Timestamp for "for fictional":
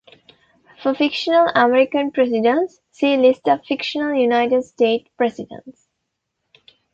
0.81-1.51